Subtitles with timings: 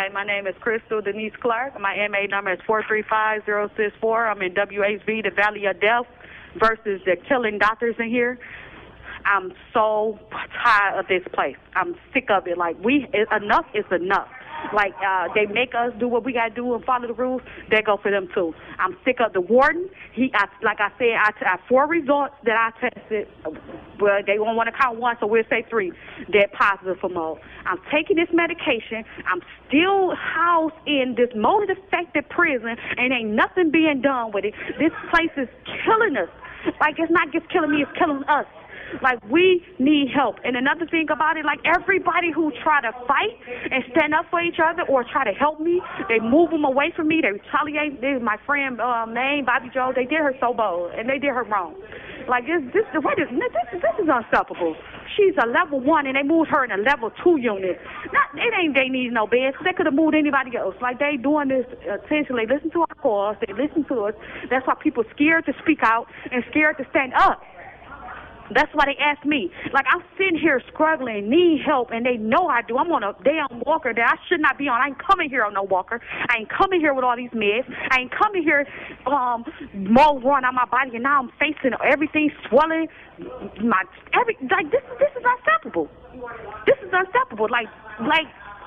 [0.00, 1.78] Hi, my name is Crystal Denise Clark.
[1.78, 4.28] My MA number is 435064.
[4.28, 6.06] I'm in WHV, the Valley of Death,
[6.58, 8.38] versus the killing doctors in here.
[9.26, 10.18] I'm so
[10.64, 11.58] tired of this place.
[11.76, 12.56] I'm sick of it.
[12.56, 14.30] Like we, enough is enough.
[14.74, 17.42] Like uh, they make us do what we gotta do and follow the rules.
[17.70, 18.54] They go for them too.
[18.78, 19.88] I'm sick of the warden.
[20.12, 23.28] He, I, like I said, I, I four results that I tested.
[24.00, 25.92] Well, they won't want to count one, so we'll say three.
[26.32, 27.38] They're positive for mold.
[27.66, 29.04] I'm taking this medication.
[29.26, 34.54] I'm still housed in this mold affected prison, and ain't nothing being done with it.
[34.78, 35.48] This place is
[35.84, 36.30] killing us.
[36.80, 38.46] Like it's not just killing me, it's killing us.
[39.02, 40.36] Like we need help.
[40.44, 43.38] And another thing about it, like everybody who try to fight
[43.70, 46.92] and stand up for each other or try to help me, they move them away
[46.96, 47.20] from me.
[47.22, 48.00] They retaliate.
[48.00, 49.92] This my friend um, name Bobby Joe.
[49.94, 51.76] They did her so bold and they did her wrong.
[52.28, 53.80] Like this, this, what is this?
[53.80, 54.76] This is unstoppable.
[55.16, 57.80] She's a level one, and they moved her in a level two unit.
[58.12, 59.56] Not, it ain't they need no beds.
[59.64, 60.74] They could have moved anybody else.
[60.80, 62.44] Like they doing this intentionally.
[62.46, 63.36] Listen to our calls.
[63.46, 64.14] They listen to us.
[64.50, 67.42] That's why people scared to speak out and scared to stand up.
[68.52, 69.52] That's why they asked me.
[69.72, 72.78] Like I'm sitting here struggling, need help, and they know I do.
[72.78, 74.80] I'm on a damn walker that I should not be on.
[74.80, 76.00] I ain't coming here on no walker.
[76.28, 77.70] I ain't coming here with all these meds.
[77.90, 78.66] I ain't coming here
[79.06, 82.88] um mold run on my body, and now I'm facing everything swelling.
[83.62, 83.84] My
[84.18, 84.82] every like this.
[84.98, 85.86] This is unstoppable.
[86.66, 87.46] This is unstoppable.
[87.48, 87.70] Like
[88.02, 88.26] like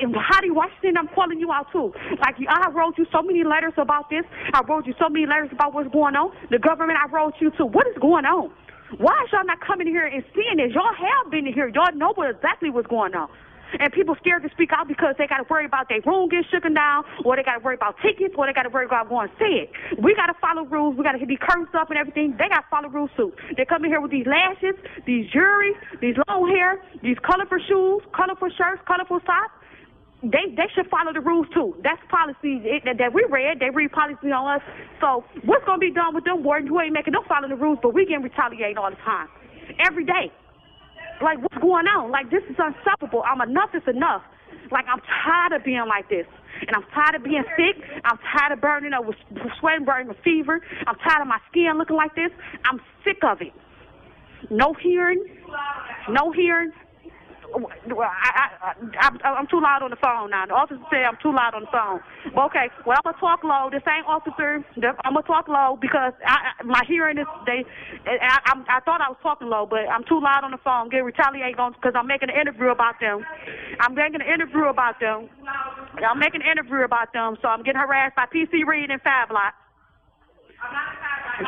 [0.00, 1.92] Heidi Washington, I'm calling you out too.
[2.20, 4.24] Like I wrote you so many letters about this.
[4.52, 6.34] I wrote you so many letters about what's going on.
[6.50, 7.66] The government, I wrote you too.
[7.66, 8.50] What is going on?
[8.98, 10.74] Why is y'all not coming here and seeing this?
[10.74, 11.68] Y'all have been here.
[11.68, 13.28] Y'all know what exactly what's going on.
[13.80, 16.46] And people scared to speak out because they got to worry about their room getting
[16.46, 19.08] shooken down, or they got to worry about tickets, or they got to worry about
[19.08, 19.74] going sick.
[19.98, 20.94] We got to follow rules.
[20.96, 22.36] We got to be cursed up and everything.
[22.38, 23.32] They got to follow rules too.
[23.56, 28.02] They come in here with these lashes, these jewelry, these long hair, these colorful shoes,
[28.14, 29.58] colorful shirts, colorful socks
[30.30, 31.76] they they should follow the rules too.
[31.82, 33.60] That's policy it, that, we read.
[33.60, 34.64] They read policy on us.
[35.00, 37.78] So what's gonna be done with them wardens who ain't making no follow the rules,
[37.82, 39.28] but we getting retaliated all the time,
[39.84, 40.32] every day.
[41.20, 42.10] Like what's going on?
[42.10, 43.22] Like this is unstoppable.
[43.22, 44.22] I'm enough is enough.
[44.70, 46.26] Like I'm tired of being like this.
[46.66, 47.82] And I'm tired of being sick.
[48.04, 49.16] I'm tired of burning up with
[49.60, 50.60] sweating, burning with fever.
[50.86, 52.30] I'm tired of my skin looking like this.
[52.64, 53.52] I'm sick of it.
[54.50, 55.24] No hearing,
[56.10, 56.70] no hearing,
[57.54, 60.46] well, I, I, I, I'm too loud on the phone now.
[60.46, 62.00] The officer said I'm too loud on the phone.
[62.34, 63.70] Okay, well, I'm gonna talk low.
[63.70, 64.64] The same officer,
[65.04, 67.64] I'm gonna talk low because I, my hearing is they.
[68.06, 70.88] I, I, I thought I was talking low, but I'm too loud on the phone.
[70.88, 73.24] Get retaliate on because I'm making an interview about them.
[73.80, 75.28] I'm making an interview about them.
[76.02, 79.30] I'm making an interview about them, so I'm getting harassed by PC Reed and Fab
[79.30, 79.54] Lot.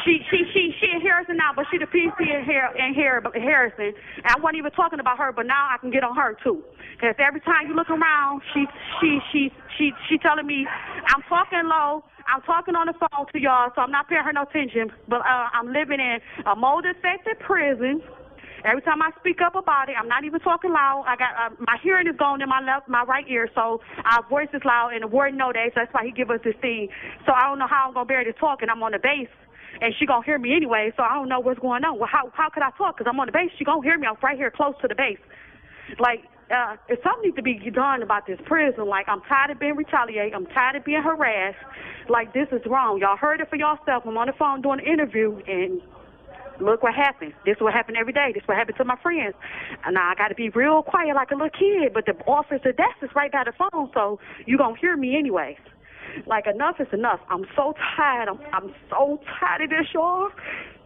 [0.04, 3.94] She she she she Harrison now, but she the PC in here in here Harrison.
[3.94, 6.62] And I wasn't even talking about her, but now I can get on her too.
[7.00, 8.66] Cause every time you look around, she
[9.00, 10.66] she she she she telling me
[11.14, 12.04] I'm talking low.
[12.26, 14.90] I'm talking on the phone to y'all, so I'm not paying her no attention.
[15.06, 18.02] But uh, I'm living in a mold infected prison.
[18.64, 21.04] Every time I speak up about it, I'm not even talking loud.
[21.06, 24.26] I got uh, my hearing is gone in my left, my right ear, so our
[24.28, 26.56] voice is loud, and the warden know that, so that's why he give us this
[26.60, 26.88] thing.
[27.26, 29.28] So I don't know how I'm gonna bear to talk, and I'm on the base
[29.80, 30.92] and she gonna hear me anyway.
[30.96, 31.98] So I don't know what's going on.
[31.98, 32.98] Well, how how could I talk?
[32.98, 33.50] Cause I'm on the base.
[33.58, 34.06] She gonna hear me.
[34.06, 35.18] I'm right here, close to the base.
[35.98, 39.60] Like, uh, if something needs to be done about this prison, like I'm tired of
[39.60, 40.34] being retaliated.
[40.34, 41.58] I'm tired of being harassed.
[42.08, 42.98] Like this is wrong.
[43.00, 44.04] Y'all heard it for yourself.
[44.06, 45.80] I'm on the phone doing an interview, and
[46.60, 47.34] look what happened.
[47.44, 48.32] This is what happened every day.
[48.34, 49.34] This is what happened to my friends.
[49.84, 52.72] And now I got to be real quiet like a little kid, but the officer
[52.76, 55.58] that's just right by the phone, so you gonna hear me anyways.
[56.26, 57.20] Like enough is enough.
[57.28, 58.28] I'm so tired.
[58.28, 60.30] I'm I'm so tired of this, y'all.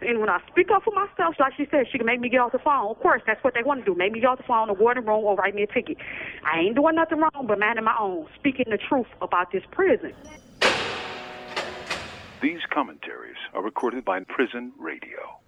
[0.01, 2.41] And when I speak up for myself, like she said, she can make me get
[2.41, 2.91] off the phone.
[2.91, 3.95] Of course, that's what they want to do.
[3.95, 5.99] Make me get off the phone, the warden room, or write me a ticket.
[6.43, 10.15] I ain't doing nothing wrong, but minding my own, speaking the truth about this prison.
[12.43, 15.41] These commentaries are recorded by Prison Radio.